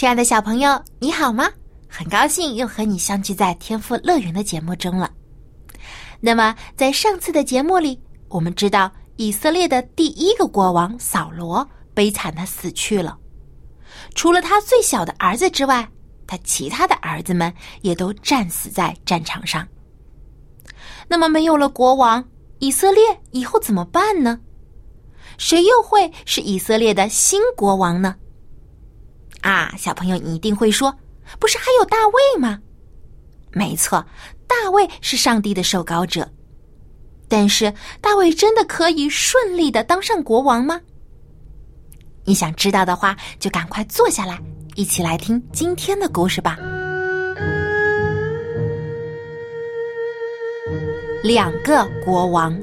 [0.00, 1.46] 亲爱的小朋友，你好吗？
[1.86, 5.10] 很高兴又和你相聚在天赋乐园的节目中了。
[6.20, 8.00] 那么，在上次的节目里，
[8.30, 13.18] 我们知道以色列的第一个国王扫罗悲惨的死去了。
[14.14, 15.86] 除了他最小的儿子之外，
[16.26, 19.68] 他其他的儿子们也都战死在战场上。
[21.08, 22.26] 那么，没有了国王，
[22.58, 24.40] 以色列以后怎么办呢？
[25.36, 28.16] 谁又会是以色列的新国王呢？
[29.42, 30.94] 啊，小朋友，你一定会说，
[31.38, 32.58] 不是还有大卫吗？
[33.52, 34.04] 没错，
[34.46, 36.28] 大卫是上帝的受膏者。
[37.28, 40.80] 但是，大卫真的可以顺利的当上国王吗？
[42.24, 44.38] 你想知道的话，就赶快坐下来，
[44.74, 46.58] 一起来听今天的故事吧。
[51.22, 52.56] 两个国王。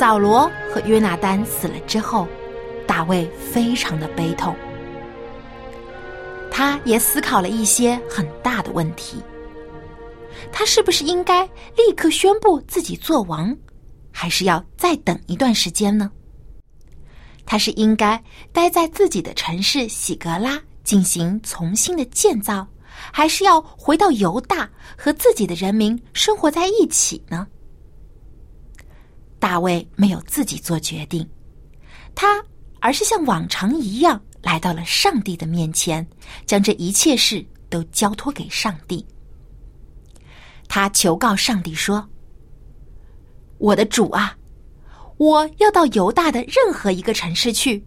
[0.00, 2.26] 扫罗和约拿丹死了之后，
[2.86, 4.56] 大卫非常的悲痛。
[6.50, 9.22] 他也思考了一些很大的问题：
[10.50, 11.44] 他是不是应该
[11.76, 13.54] 立刻宣布自己做王，
[14.10, 16.10] 还是要再等一段时间呢？
[17.44, 18.18] 他是应该
[18.54, 22.66] 待在自己的城市喜格拉进行重新的建造，
[23.12, 27.46] 还是要回到犹大和自己的人民生活在一起呢？
[29.40, 31.28] 大卫没有自己做决定，
[32.14, 32.44] 他
[32.78, 36.06] 而是像往常一样来到了上帝的面前，
[36.46, 39.04] 将这一切事都交托给上帝。
[40.68, 42.06] 他求告上帝说
[43.58, 44.36] ：“我的主啊，
[45.16, 47.84] 我要到犹大的任何一个城市去，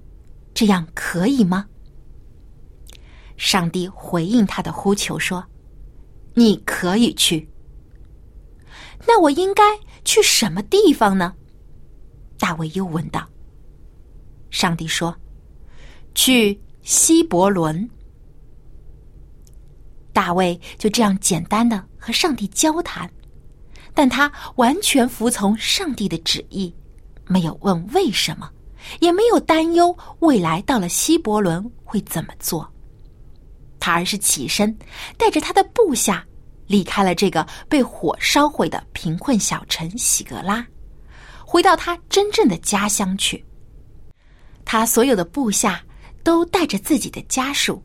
[0.53, 1.65] 这样可以吗？”
[3.37, 5.45] 上帝回应他的呼求说
[6.33, 7.47] ：“你可以去。”
[9.07, 9.63] 那我应该
[10.03, 11.33] 去什么地方呢？
[12.43, 13.25] 大卫又问道
[14.51, 15.17] ：“上帝说，
[16.13, 17.89] 去希伯伦。”
[20.11, 23.09] 大卫就这样简单的和上帝交谈，
[23.93, 26.75] 但他完全服从上帝的旨意，
[27.29, 28.51] 没有问为什么，
[28.99, 32.69] 也没有担忧未来到了希伯伦会怎么做。
[33.79, 34.77] 他而是起身，
[35.17, 36.27] 带着他的部下，
[36.67, 40.67] 离开了这个被火烧毁的贫困小城喜格拉。
[41.53, 43.45] 回到他真正的家乡去。
[44.65, 45.79] 他所有的部下
[46.23, 47.79] 都带着自己的家属，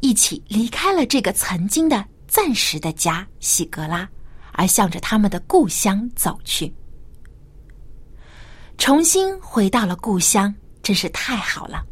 [0.00, 4.08] 一起离开了这个曾经的暂时的家喜格拉，
[4.52, 6.74] 而向着他们的故乡走去。
[8.78, 11.84] 重新回到了故乡，真是太好了。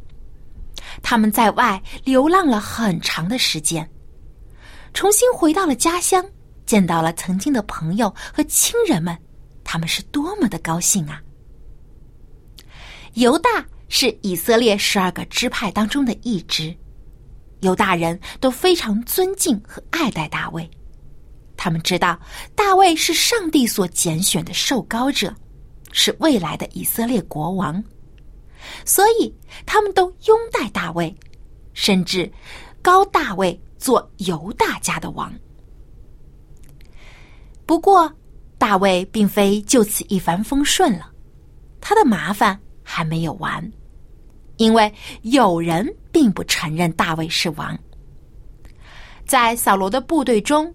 [1.02, 3.86] 他们在外流浪了很长的时间，
[4.94, 6.24] 重新回到了家乡，
[6.64, 9.14] 见到了曾经的朋友和亲人们。
[9.72, 11.22] 他们是多么的高兴啊！
[13.14, 16.76] 犹大是以色列十二个支派当中的一支，
[17.60, 20.68] 犹大人都非常尊敬和爱戴大卫。
[21.56, 22.18] 他们知道
[22.56, 25.32] 大卫是上帝所拣选的受膏者，
[25.92, 27.80] 是未来的以色列国王，
[28.84, 29.32] 所以
[29.64, 31.14] 他们都拥戴大卫，
[31.74, 32.28] 甚至
[32.82, 35.32] 高大卫做犹大家的王。
[37.64, 38.12] 不过，
[38.60, 41.10] 大卫并非就此一帆风顺了，
[41.80, 43.72] 他的麻烦还没有完，
[44.58, 47.76] 因为有人并不承认大卫是王。
[49.24, 50.72] 在扫罗的部队中，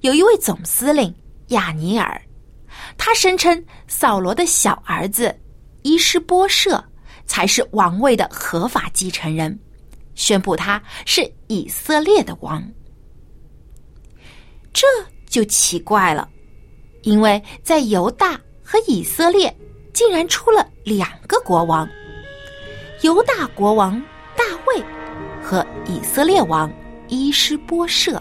[0.00, 1.14] 有一位总司令
[1.50, 2.20] 亚尼尔，
[2.96, 5.32] 他声称扫罗的小儿子
[5.82, 6.84] 伊施波设
[7.24, 9.56] 才是王位的合法继承人，
[10.16, 12.60] 宣布他是以色列的王。
[14.72, 14.84] 这
[15.28, 16.28] 就奇怪了。
[17.02, 19.54] 因为在犹大和以色列，
[19.92, 21.88] 竟然出了两个国王：
[23.02, 24.02] 犹大国王
[24.36, 24.82] 大卫
[25.42, 26.70] 和以色列王
[27.06, 28.20] 伊施波设。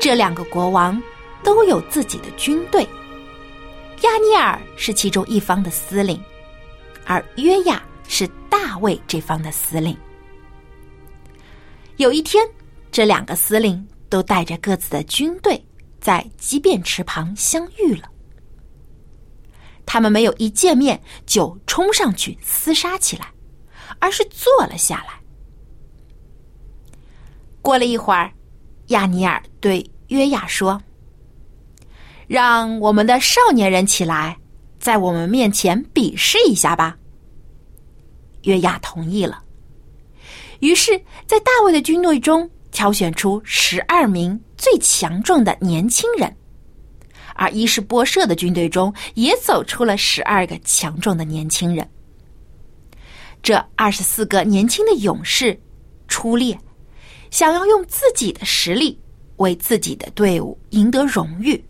[0.00, 1.00] 这两个国王
[1.44, 2.82] 都有自己的军队，
[4.02, 6.20] 亚尼尔是其中一方的司令，
[7.04, 9.96] 而约亚是大卫这方的司令。
[11.98, 12.44] 有一天。
[12.96, 15.62] 这两个司令都带着各自的军队，
[16.00, 18.10] 在激辩池旁相遇了。
[19.84, 23.30] 他们没有一见面就冲上去厮杀起来，
[23.98, 25.20] 而是坐了下来。
[27.60, 28.32] 过了一会儿，
[28.86, 30.80] 亚尼尔对约亚说
[32.26, 34.38] ：“让我们的少年人起来，
[34.78, 36.96] 在我们面前比试一下吧。”
[38.44, 39.44] 约亚同意了。
[40.60, 46.36] 于是，在大卫的军队中挑选出十二名最强壮的年轻人，
[47.34, 51.88] 而伊什波舍的军队中也走出了十二个强壮的年轻人。
[53.42, 55.58] 这二十四个年轻的勇士
[56.06, 56.58] 出列，
[57.30, 59.00] 想要用自己的实力
[59.36, 61.64] 为自己的队伍赢得荣誉。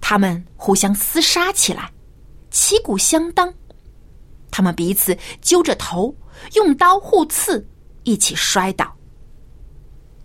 [0.00, 1.90] 他们互相厮杀起来，
[2.52, 3.52] 旗鼓相当。
[4.48, 6.14] 他们彼此揪着头。
[6.54, 7.66] 用刀互刺，
[8.04, 8.95] 一起摔倒。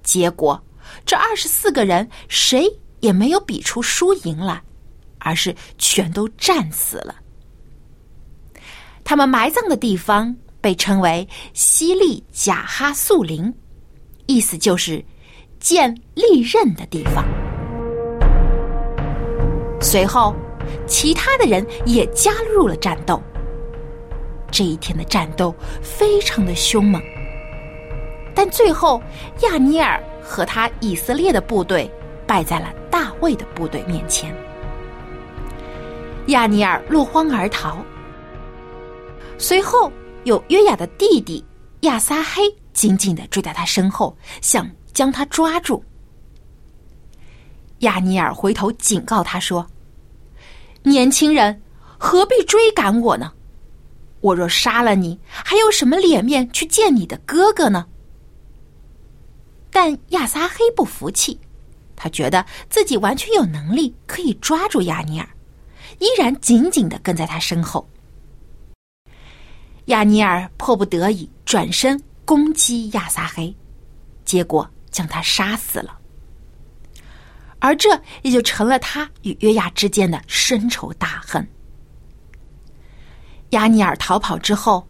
[0.03, 0.61] 结果，
[1.05, 2.65] 这二十四个人谁
[2.99, 4.61] 也没有比出输赢来，
[5.19, 7.15] 而是全都战死了。
[9.03, 13.53] 他们埋葬的地方被称为西利贾哈素林，
[14.27, 15.03] 意思就是
[15.59, 17.25] 见利刃的地方。
[19.81, 20.35] 随后，
[20.87, 23.21] 其他的人也加入了战斗。
[24.51, 27.01] 这一天的战斗非常的凶猛，
[28.33, 29.01] 但最后
[29.41, 31.89] 亚尼尔和他以色列的部队
[32.25, 34.35] 败在了大卫的部队面前。
[36.27, 37.77] 亚尼尔落荒而逃，
[39.37, 39.91] 随后
[40.23, 41.43] 有约雅的弟弟
[41.81, 42.43] 亚撒黑
[42.73, 45.83] 紧紧的追在他身后，想将他抓住。
[47.79, 49.65] 亚尼尔回头警告他说
[50.83, 51.59] ：“年轻人，
[51.97, 53.31] 何必追赶我呢？”
[54.21, 57.87] 我若杀了你，还有什么脸面去见你的哥哥呢？
[59.71, 61.39] 但亚撒黑不服气，
[61.95, 65.27] 他觉得自己完全有能力可以抓住亚尼尔，
[65.99, 67.87] 依然紧紧的跟在他身后。
[69.85, 73.55] 亚尼尔迫不得已转身攻击亚撒黑，
[74.25, 75.97] 结果将他杀死了。
[77.59, 77.89] 而这
[78.23, 81.47] 也就成了他与约亚之间的深仇大恨。
[83.51, 84.87] 亚尼尔逃跑之后，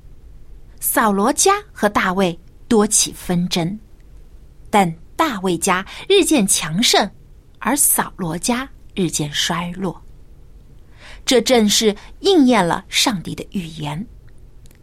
[0.79, 2.37] 扫罗家和大卫
[2.67, 3.79] 多起纷争，
[4.71, 7.07] 但大卫家日渐强盛，
[7.59, 10.01] 而扫罗家日渐衰落。
[11.23, 14.03] 这正是应验了上帝的预言：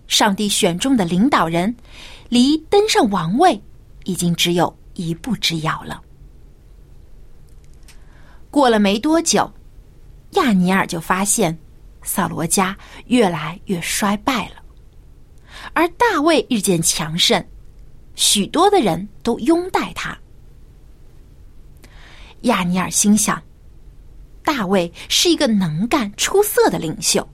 [0.07, 1.75] 上帝选中的领导人，
[2.29, 3.61] 离登上王位
[4.05, 6.01] 已经只有一步之遥了。
[8.51, 9.53] 过了没多久，
[10.33, 11.59] 亚尼尔就发现。
[12.05, 12.75] 扫罗家
[13.07, 14.63] 越来越衰败了，
[15.75, 17.45] 而大卫日渐强盛，
[18.19, 20.19] 许多的人都拥戴他。
[22.43, 23.41] 亚尼尔心想，
[24.43, 27.27] 大卫是一个能干出色的领袖，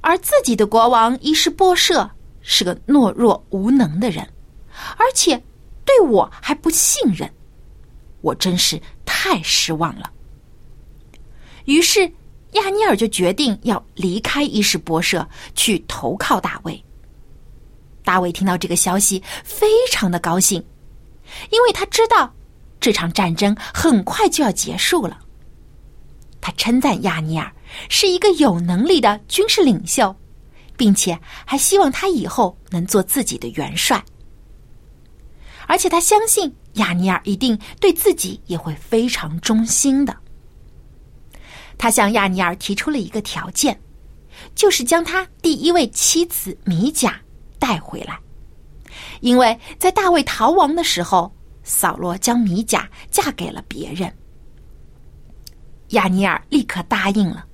[0.00, 2.10] 而自己的国王伊什波舍
[2.40, 4.28] 是个懦弱无能的人，
[4.96, 5.40] 而且
[5.84, 7.32] 对我还不信任，
[8.20, 10.12] 我真是太失望了。
[11.66, 12.12] 于是。
[12.52, 16.84] 亚尼尔就决定要离开伊什波舍，去投靠大卫。
[18.04, 20.64] 大卫听到这个消息，非常的高兴，
[21.50, 22.32] 因为他知道
[22.80, 25.18] 这场战争很快就要结束了。
[26.40, 27.50] 他称赞亚尼尔
[27.88, 30.14] 是一个有能力的军事领袖，
[30.76, 34.04] 并且还希望他以后能做自己的元帅。
[35.68, 40.14] 而且他相信亚尼尔一定对自己也会非常忠心的。
[41.78, 43.80] 他向亚尼尔提出了一个条件，
[44.54, 47.18] 就是将他第一位妻子米甲
[47.62, 48.18] 带回来，
[49.20, 54.12] 因为在大卫逃亡的时候，扫罗将米甲嫁给了别人。
[55.90, 57.46] 亚尼尔立刻答应了，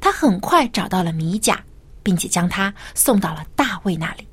[0.00, 1.60] 他很快找到了米甲，
[2.04, 4.28] 并且将他送到了大卫那里。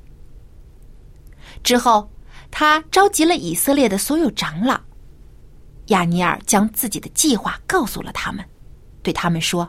[1.64, 2.08] 之后，
[2.48, 4.80] 他召集了以色列的所有长老，
[5.86, 8.48] 亚尼尔将自己的计划告诉了他们。
[9.02, 9.68] 对他们说：“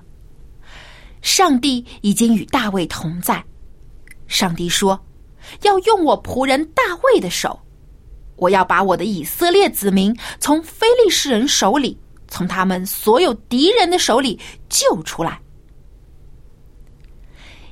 [1.24, 3.44] 上帝已经与大卫同在。
[4.28, 5.04] 上帝说，
[5.62, 7.60] 要用我仆人大卫的手，
[8.36, 15.40] 我要把我的以色列子民从非利士人手里，从他们所有敌人的手里救出来。”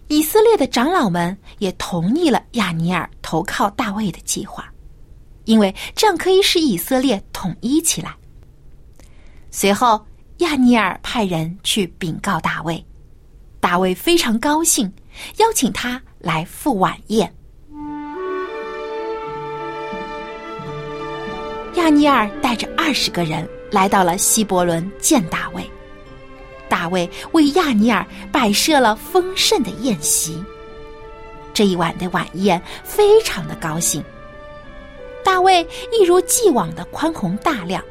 [0.08, 4.72] 以色列的长老们也同意了亚尼尔投靠大卫的计划，
[5.46, 8.16] 因为这样可以使以色列统一起来。
[9.52, 10.06] 随后。
[10.42, 12.86] 亚尼尔派人去禀告大卫，
[13.60, 14.86] 大卫非常高兴，
[15.38, 17.34] 邀请他来赴晚宴。
[21.78, 25.64] 亚尼尔带着二十个人来到了希伯伦见大卫。
[26.68, 30.44] 大卫为亚尼尔摆设了丰盛的宴席。
[31.54, 34.04] 这一晚的晚宴非常的高兴。
[35.24, 37.84] 大卫一如既往的宽宏大量，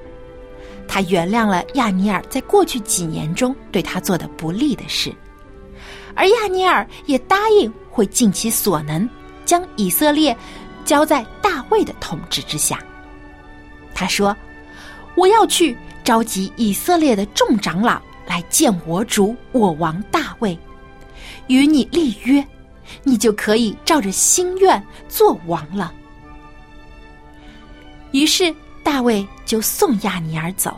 [0.88, 5.14] 他原谅了亚尼尔在过去几年中对他做的不利的事，
[6.14, 9.08] 而亚尼尔也答应会尽其所能
[9.44, 10.36] 将以色列
[10.84, 12.80] 交在大卫的统治之下。
[13.96, 14.36] 他说
[15.16, 20.58] ：“我要去召集以色列的众长老。”来见我主我王大卫，
[21.46, 22.44] 与你立约，
[23.04, 25.94] 你就可以照着心愿做王了。
[28.10, 30.76] 于是大卫就送亚尼尔走，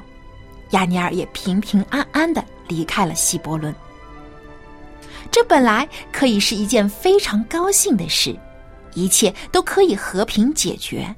[0.72, 3.74] 亚尼尔也平平安安的离开了希伯伦。
[5.30, 8.38] 这本来可以是一件非常高兴的事，
[8.92, 11.16] 一切都可以和平解决，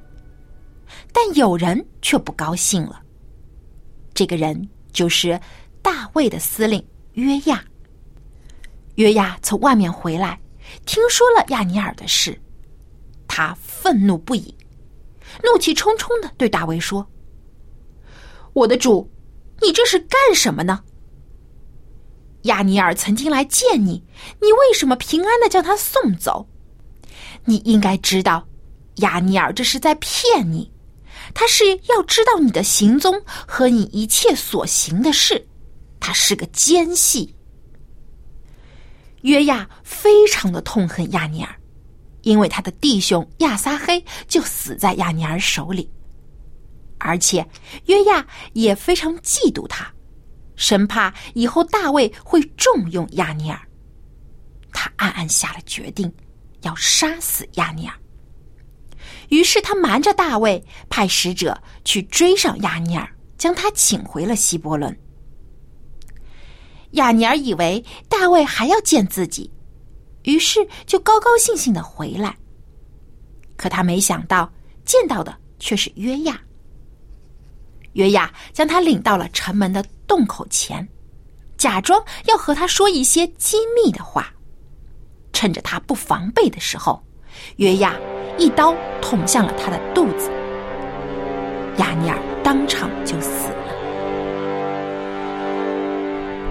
[1.12, 3.00] 但有人却不高兴了。
[4.14, 5.40] 这个人就是。
[5.82, 7.64] 大卫的司令约亚，
[8.96, 10.38] 约亚从外面回来，
[10.84, 12.38] 听说了亚尼尔的事，
[13.26, 14.54] 他愤怒不已，
[15.42, 17.10] 怒气冲冲的对大卫说
[18.52, 19.10] ：“我的主，
[19.62, 20.84] 你这是干什么呢？
[22.42, 24.04] 亚尼尔曾经来见你，
[24.42, 26.46] 你为什么平安的将他送走？
[27.46, 28.46] 你应该知道，
[28.96, 30.70] 亚尼尔这是在骗你，
[31.34, 35.46] 他是要知道你的行踪和你一切所行的事。”
[36.00, 37.34] 他是个奸细。
[39.20, 41.54] 约亚非常的痛恨亚尼尔，
[42.22, 45.90] 因为他的弟兄亚撒黑就死在亚尼尔手里，
[46.96, 47.46] 而且
[47.84, 49.92] 约亚也非常嫉妒他，
[50.56, 53.60] 生怕以后大卫会重用亚尼尔。
[54.72, 56.10] 他暗暗下了决定，
[56.62, 57.94] 要杀死亚尼尔。
[59.30, 63.08] 于是他瞒着大卫，派使者去追上亚尼尔，
[63.38, 64.96] 将他请回了希伯伦。
[66.92, 69.50] 亚尼尔以为大卫还要见自己，
[70.24, 72.36] 于是就高高兴兴的回来。
[73.56, 74.50] 可他没想到
[74.84, 76.40] 见到的却是约亚。
[77.92, 80.86] 约亚将他领到了城门的洞口前，
[81.56, 84.32] 假装要和他说一些机密的话。
[85.32, 87.02] 趁着他不防备的时候，
[87.56, 87.94] 约亚
[88.38, 90.30] 一刀捅向了他的肚子，
[91.78, 93.56] 亚尼尔当场就死了。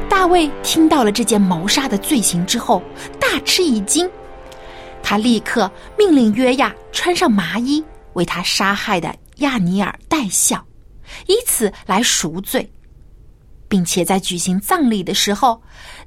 [0.09, 2.81] 大卫听到了这件谋杀的罪行之后，
[3.19, 4.09] 大吃一惊。
[5.01, 7.83] 他立刻命令约亚穿上麻衣，
[8.13, 10.63] 为他杀害的亚尼尔戴孝，
[11.25, 12.69] 以此来赎罪，
[13.67, 15.59] 并且在举行葬礼的时候，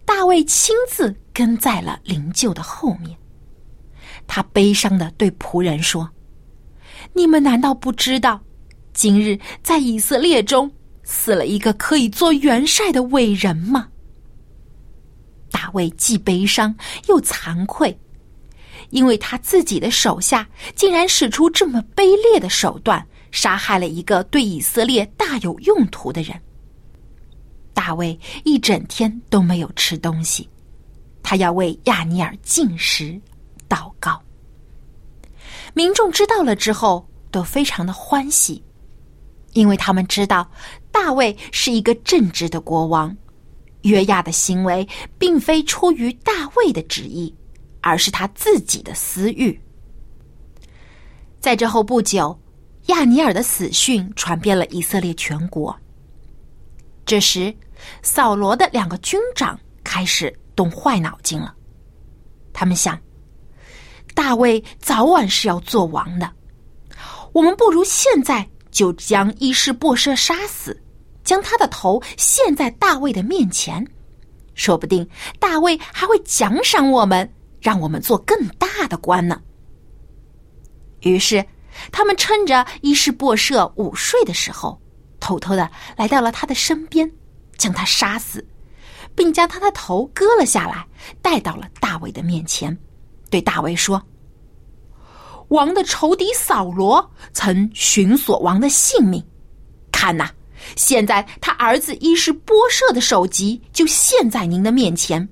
[0.05, 3.17] 大卫亲自跟在了灵柩的后面。
[4.35, 6.09] 他悲伤的对仆人说
[7.13, 8.41] ：“你们难道不知道，
[8.95, 10.73] 今日在以色列中
[11.05, 13.91] 死了一个可以做元帅的伟人吗？”
[15.53, 16.75] 大卫既悲伤
[17.09, 17.95] 又惭愧，
[18.89, 26.35] 因为他自己的手下竟然使出这么卑劣的手段，杀害了一个对以色列大有用途的人。
[27.75, 30.49] 大卫一整天都没有吃东西，
[31.23, 33.21] 他要为亚尼尔进食、
[33.73, 34.21] 祷告。
[35.73, 38.63] 民众知道了之后都非常的欢喜，
[39.55, 40.51] 因为他们知道
[40.91, 43.17] 大卫是一个正直的国王。
[43.83, 44.87] 约亚的行为
[45.19, 47.35] 并非出于大卫的旨意，
[47.81, 49.59] 而是他自己的私欲。
[51.41, 52.39] 在这后不久，
[52.87, 55.75] 亚尼尔的死讯传遍了以色列全国。
[57.05, 57.53] 这时，
[58.03, 61.53] 扫罗的两个军长开始动坏脑筋了。
[62.53, 62.97] 他们想，
[64.15, 66.31] 大卫早晚是要做王的，
[67.33, 70.79] 我们不如现在就将伊士波设杀死。
[71.25, 73.87] 将他的头献在大卫的面前，
[74.55, 79.41] 说不定大卫还会奖赏我们，让我们做更大的官呢。
[81.03, 81.45] 于是，
[81.93, 84.77] 他们趁着伊士波设午睡的时候，
[85.21, 87.09] 偷偷的来到了他的身边，
[87.57, 88.45] 将他杀死，
[89.15, 90.85] 并将他的头割了下来，
[91.23, 92.77] 带到了大卫的面前，
[93.33, 94.01] 对大卫说
[95.49, 99.25] ：“王的仇敌扫罗曾寻索王的性命，
[99.91, 100.29] 看呐！”
[100.77, 105.27] 现在他儿子伊是波设的首级就现在您的面前，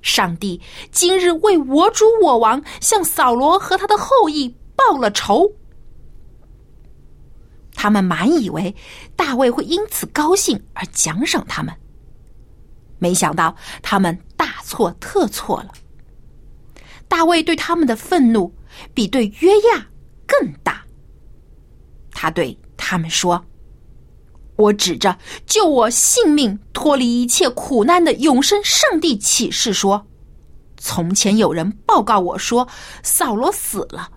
[0.00, 0.60] 上帝
[0.90, 5.46] 今日为我主我王向扫罗和他的后裔报了仇。
[7.74, 8.74] 他们满以为
[9.14, 11.72] 大卫会因此高兴而奖赏他们，
[12.98, 15.72] 没想到他们大错特错了。
[17.10, 18.50] 大卫对他们的愤怒
[18.94, 19.86] 比对约亚
[20.26, 20.82] 更大，
[22.10, 22.56] 他对。
[22.82, 23.44] 他们说
[24.56, 30.04] ：“我指着救我性命、脱离一切苦难的永生上帝起誓说，
[30.78, 32.66] 从前有人报告我说
[33.02, 34.10] 扫罗死了，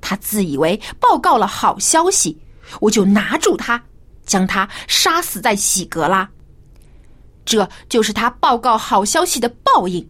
[0.00, 2.36] 他自以为报告了好消息，
[2.80, 3.82] 我就拿住他，
[4.26, 6.28] 将他杀死在喜格拉。
[7.44, 10.06] 这就是他报告好消息的报应。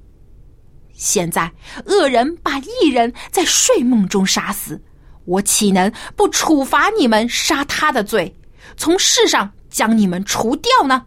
[0.98, 1.50] 现在
[1.86, 4.78] 恶人把异人在睡梦中杀死。”
[5.24, 8.34] 我岂能不处罚你们杀他的罪，
[8.78, 11.04] 从世上将你们除掉呢？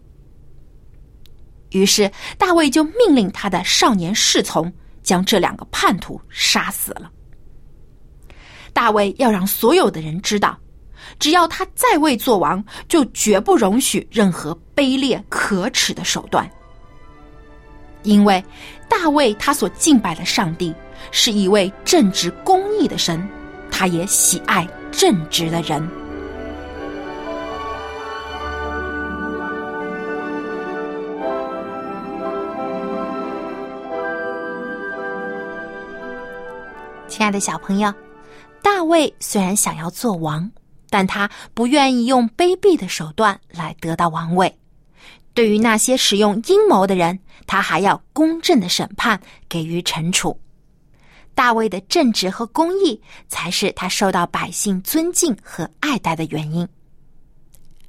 [1.72, 4.72] 于是大卫就命令他的少年侍从
[5.02, 7.10] 将这两个叛徒杀死了。
[8.74, 10.56] 大卫要让所有的人知道，
[11.18, 16.48] 只要他在位做王，就绝不容许任何卑劣可耻的手段，
[18.04, 18.44] 因为
[18.92, 20.76] 大卫他所敬拜的上帝
[21.12, 23.26] 是一位正直公义的神。
[23.72, 25.82] 他也喜爱正直的人。
[37.08, 37.92] 亲爱的小朋友，
[38.62, 40.52] 大卫虽然想要做王，
[40.90, 44.54] 但他不愿意用卑鄙的手段来得到王位。
[45.34, 50.38] 对于那些使用阴谋的人，他还要公正的审判，给予惩处。
[51.34, 56.68] 大卫的正直和公义，才是他受到百姓尊敬和爱戴的原因。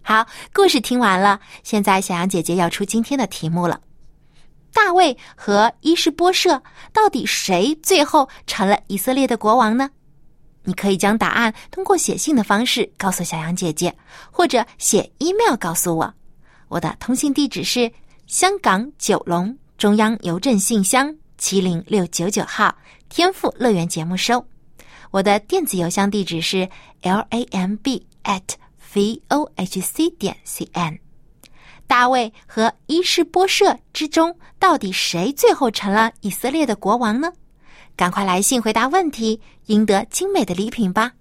[0.01, 3.81] 好，故事听完了，现在小羊姐姐要出今天的题目了：
[4.73, 9.91] 大卫和伊什波设到底谁最后成了以色列的国王呢？
[10.65, 13.93] 你可以将答案通过写信的方式告诉小羊姐姐，
[14.31, 16.15] 或者写 email 告诉我。
[16.73, 17.93] 我的通信地址是
[18.27, 22.75] 香港九龙中央邮政信箱七零六九九号。
[23.11, 24.43] 天赋乐园节目收，
[25.11, 26.67] 我的电子邮箱地址是
[27.03, 28.41] l a m b at
[28.95, 30.99] v o h c 点 c n。
[31.87, 37.31] 大卫和伊势波设之中，到底谁最后成了以色列的国王呢？
[37.95, 41.13] 赶快来信回答问题，赢得精美的礼品吧！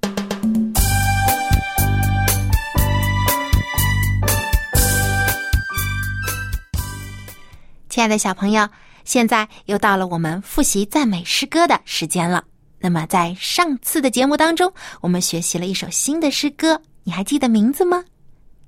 [7.92, 8.66] 亲爱的小朋友。
[9.04, 12.42] 现在又到了我们复习赞美诗歌的时间了。
[12.80, 18.02] 那么，在上次的节目当中，我们学习了一首新的诗歌，你还记得名字吗？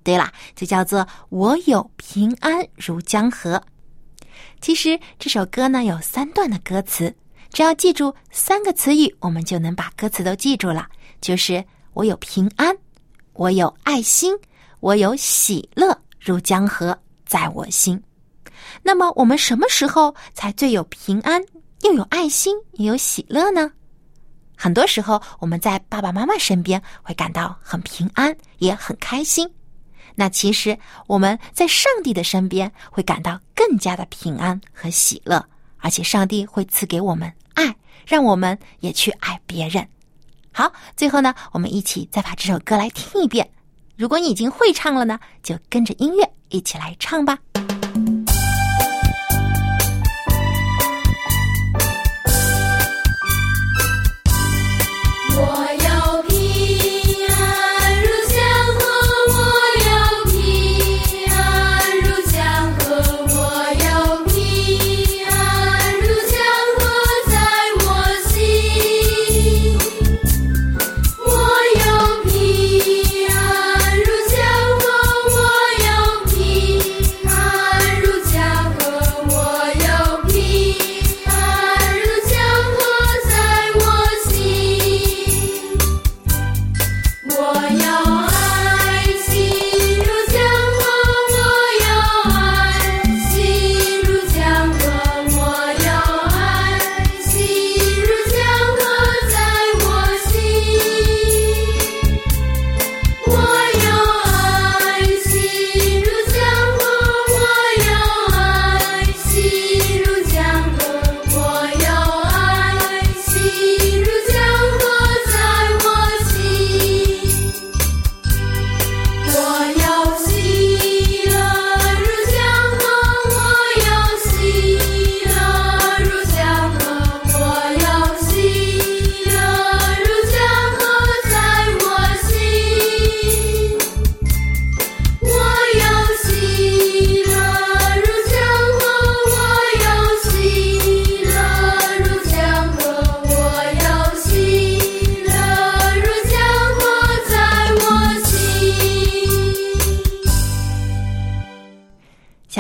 [0.03, 3.55] 对了，就叫做《我有平安如江河》。
[4.59, 7.15] 其实这首歌呢有三段的歌词，
[7.49, 10.86] 只要记住三个词语，我们就能把歌词都记住了。
[11.21, 12.75] 就是我有平安，
[13.31, 14.36] 我有爱心，
[14.81, 18.03] 我有喜乐如江河在我心。
[18.82, 21.41] 那么我们什么时候才最有平安，
[21.82, 23.71] 又有爱心，也有喜乐呢？
[24.56, 29.49] 很多时候，我们在爸爸妈妈身边会感到很平安，也很开心。
[30.15, 35.43] 那其实我们在上帝的身边会感到更加的平安和喜乐，
[35.78, 39.86] 而且上帝会赐给我们爱，让我们也去爱别人。
[40.52, 43.49] 好，最后呢，我们一起再把这首歌来听一遍。
[43.97, 47.38] 如果你已经会唱了呢，就跟着音乐一起来唱吧。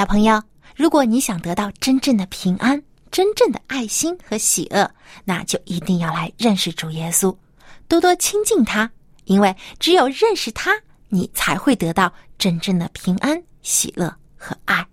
[0.03, 0.43] 小朋友，
[0.75, 7.33] 如果你想得到真正的平安、真正的爱心和喜乐，那就一定要来认识主耶稣，
[7.87, 8.91] 多多亲近他，
[9.23, 10.73] 因为只有认识他，
[11.07, 14.85] 你才会得到真正的平安、喜乐和爱。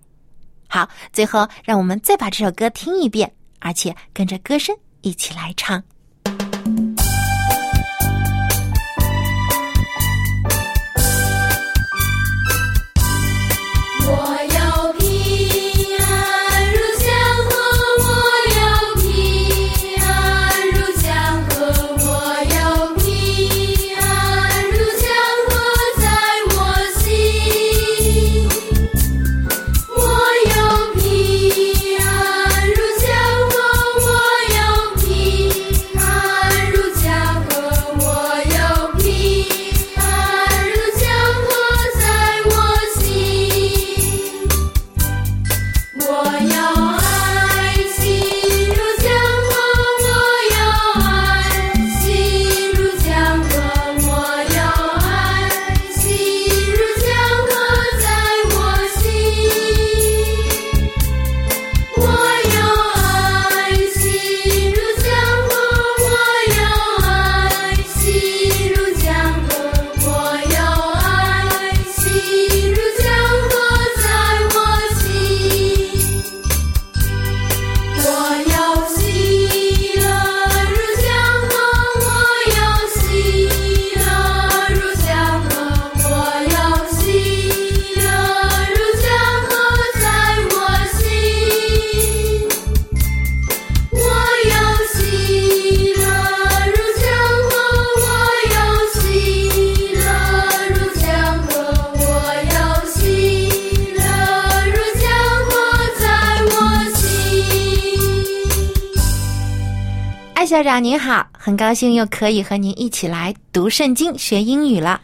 [0.69, 5.83] 好，最后让我们再把这首歌听一遍，而且跟着歌声一起来唱。
[110.51, 114.99] 校长您好，很高兴又可以和您一起来读圣经、学英语了。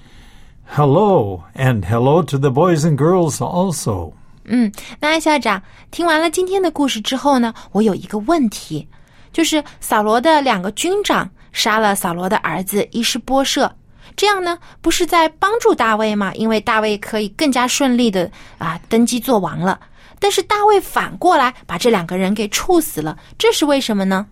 [0.65, 4.12] Hello and hello to the boys and girls also。
[4.43, 8.89] 嗯，那艾校长听完了今天的故事之后呢，我有一个问题，
[9.31, 13.73] 就是扫罗的两个军长杀了扫罗的儿子伊施波设，
[14.17, 16.33] 这样呢不是在帮助大卫吗？
[16.36, 19.79] 因为大卫可以更加顺利的啊登基做王了。
[20.19, 24.25] 但是大卫反过来把这两个人给处死了，这是为什么呢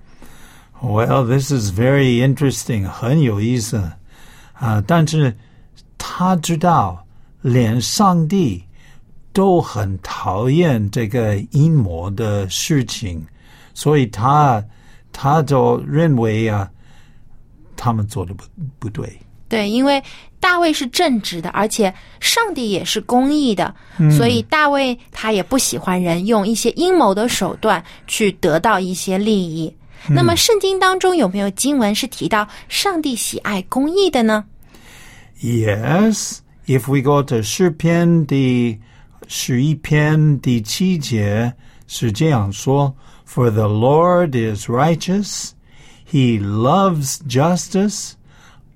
[0.82, 3.82] ？Well, this is very interesting，很有意思
[4.54, 4.84] 啊！
[4.86, 5.36] 但是
[5.98, 7.06] 他知道，
[7.42, 8.64] 连上帝
[9.34, 13.26] 都很讨厌这个阴谋的事情，
[13.74, 14.64] 所以他
[15.12, 16.70] 他就认为啊，
[17.76, 18.44] 他们做的不
[18.78, 19.20] 不对。
[19.48, 20.04] 对，因为
[20.40, 23.74] 大卫是正直的，而且上帝也是公义的，
[24.12, 29.74] 所以大卫他也不喜欢人用一些阴谋的手段去得到一些利益。
[30.09, 34.44] 那么圣经当中有没有经文是提到上帝喜爱公义的呢？
[35.42, 38.81] Yes, if we go to 诗篇第
[39.29, 41.55] 十一篇第七节
[41.87, 42.94] 是这样说：“
[43.29, 45.51] For the Lord is righteous,
[46.11, 48.12] He loves justice,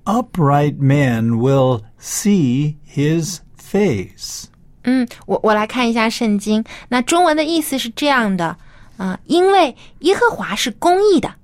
[0.05, 4.45] upright men will see His face。”
[4.83, 8.57] 嗯，我我来看一下圣经，那中文的意思是这样的。
[9.00, 11.34] 啊，因为耶和华是公义的，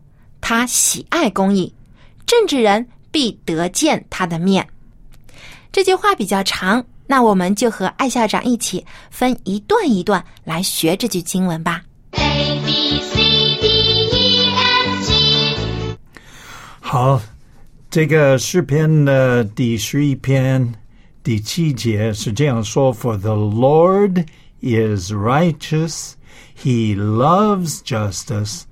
[0.42, 1.72] 他喜爱公义，
[2.26, 4.68] 正直人必得见他的面。
[5.72, 11.82] 这句话比较长，那我们就和艾校长一起分一段一段来学这句经文吧。
[12.10, 13.16] A B C
[13.58, 13.68] D
[14.10, 15.96] E F G。
[16.80, 17.22] 好，
[17.90, 20.74] 这个诗篇的第十一篇
[21.22, 24.26] 第七节是这样说：“For the Lord
[24.60, 26.12] is righteous。”
[26.55, 28.63] He loves justice.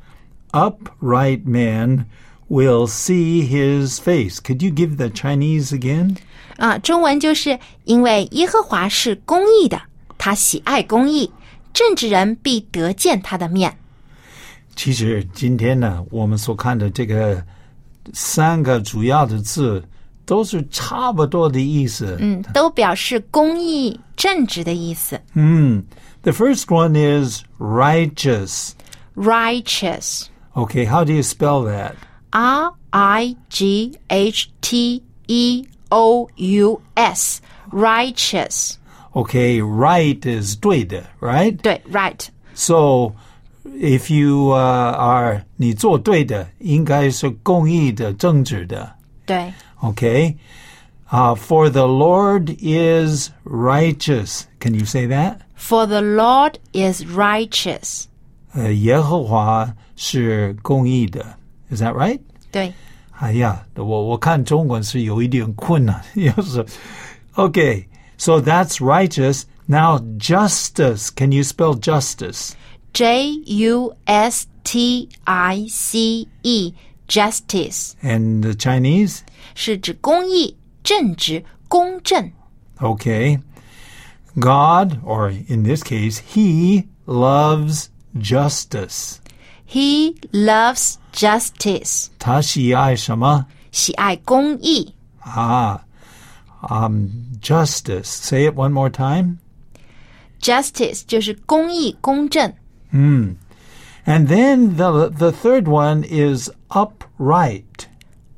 [0.52, 2.06] Upright men
[2.48, 4.40] will see his face.
[4.40, 6.18] Could you give the Chinese again?
[6.58, 9.82] 啊，中文就是因为耶和华是公义的，
[10.18, 11.32] 他喜爱公义，
[11.74, 13.78] 正直人必得见他的面。
[14.76, 17.44] 其实今天呢，我们所看的这个
[18.14, 19.84] 三个主要的字
[20.26, 22.18] 都是差不多的意思。
[22.20, 25.20] 嗯，都表示公义、正直的意思。
[25.34, 25.84] 嗯。
[26.22, 28.72] The first one is righteous.
[29.16, 30.26] Righteous.
[30.54, 31.94] Okay, how do you spell that?
[32.32, 37.40] R I G H T E O U S.
[37.72, 38.74] Righteous.
[39.14, 41.56] Okay, right is 对的, right?
[41.62, 42.28] 对, right.
[42.54, 43.14] So
[43.66, 48.94] if you uh, are 你做对的，应该是公义的、正直的。
[49.26, 49.54] 对。
[49.84, 50.38] Okay.
[51.12, 54.48] Uh, for the Lord is righteous.
[54.60, 55.42] Can you say that?
[55.56, 58.08] For the Lord is righteous.
[58.54, 61.24] 呃，耶和华是公义的，
[61.72, 62.20] Is that right？
[62.52, 62.74] 对，
[63.20, 66.66] 哎呀，我我看中文是有一点困难，要是
[67.34, 69.44] OK。So that's righteous.
[69.68, 71.10] Now justice.
[71.10, 72.54] Can you spell justice?
[72.94, 76.74] J U S T I C E
[77.14, 79.20] justice And the Chinese?
[79.56, 82.32] 是指公义、正直、公正。
[82.78, 83.40] Okay.
[84.36, 89.18] God, or in this case, He loves justice.
[89.68, 92.08] He loves justice.
[92.20, 93.46] 他喜爱什么？
[93.72, 94.94] 喜爱公义。
[95.24, 95.82] Ah,
[96.70, 97.08] um,
[97.42, 98.06] justice.
[98.06, 99.38] Say it one more time.
[100.42, 102.54] Justice 就是公义、公正。
[104.06, 107.88] And then the the third one is upright.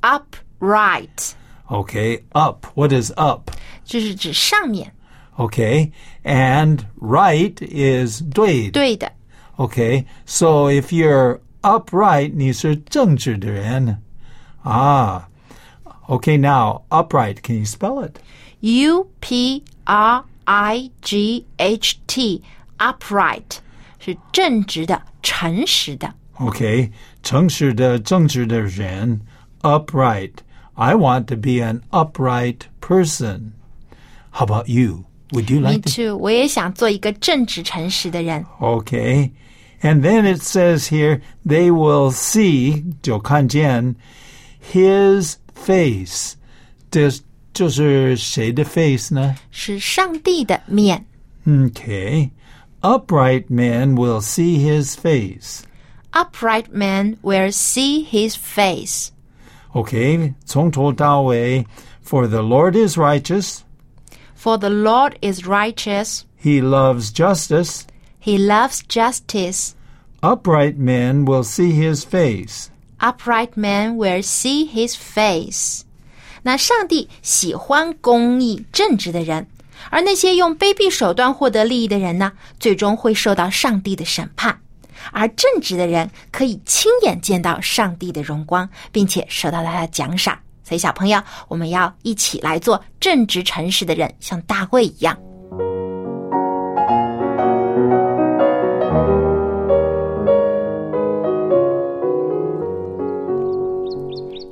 [0.02, 1.34] Upright
[1.70, 2.66] Okay, up.
[2.74, 3.50] What is up?
[3.84, 4.92] 就是指上面
[5.36, 5.92] Okay,
[6.24, 8.70] and right is 对的。
[8.72, 9.12] 对的。
[9.56, 14.02] Okay, so if you're upright, 你是正直的人。
[14.64, 15.22] Ah.
[16.08, 17.42] Okay, now upright.
[17.42, 18.18] Can you spell it?
[18.60, 22.42] U P R I G H T
[22.78, 23.58] upright
[23.98, 26.12] 是正直的、 诚实的。
[26.38, 26.90] Okay,
[27.22, 29.20] 诚实的正直的人
[29.60, 30.32] upright.
[30.74, 33.52] I want to be an upright person.
[34.30, 35.04] How about you?
[35.32, 35.90] Would you Me like to?
[35.90, 38.44] too，我也想做一个正直、诚实的人。
[38.60, 39.30] Okay.
[39.82, 43.96] And then it says here, they will see, 就看见
[44.72, 46.34] his face.
[46.90, 47.10] 这
[47.52, 49.36] 就是谁的 face 呢？
[49.50, 51.06] 是上帝的面。
[51.46, 52.30] Okay.
[52.82, 55.62] Upright men will see his face.
[56.12, 59.12] Upright man will see his face.
[59.74, 60.34] Okay.
[60.44, 61.64] 从头到尾
[62.02, 63.62] For the Lord is righteous.
[64.34, 66.24] For the Lord is righteous.
[66.36, 67.86] He loves justice.
[68.18, 69.74] He loves justice.
[70.22, 72.70] Upright men will see his face.
[73.00, 75.84] Upright man will see his face.
[76.42, 79.46] 那上帝喜欢公义、正直的人，
[79.89, 84.59] 而那些用卑鄙手段获得利益的人呢，最终会受到上帝的审判。
[85.11, 90.37] 而正直的人可以亲眼见到上帝的荣光，并且受到他的奖赏。
[90.63, 95.17] 所以，小朋友，我们要一起来做正直诚实的人，像大卫一样。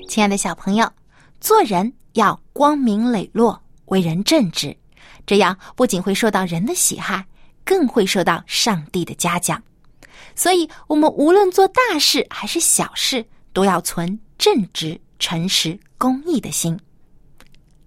[0.07, 0.89] 亲爱的小朋友，
[1.41, 4.77] 做人要光明磊落，为人正直，
[5.25, 7.25] 这样不仅会受到人的喜爱，
[7.63, 9.61] 更会受到上帝的嘉奖。
[10.35, 16.77] 所以，我们无论做大事还是小事，都要存正直、诚实、公义的心。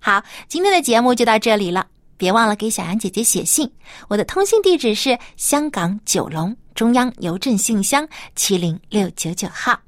[0.01, 3.71] 好，今天的节目就到这里了，别忘了给小杨姐姐写信，
[4.09, 9.79] 我的通信地址是香港九龙中央邮政信箱七零六九九号，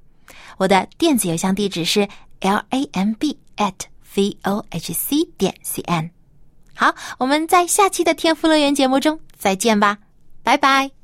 [0.58, 2.06] 我的电子邮箱地址是
[2.40, 3.74] l a m b at
[4.14, 6.10] v o h c 点 c n。
[6.80, 9.98] 好，我们在下期的天赋乐园节目中再见吧，
[10.42, 10.99] 拜拜。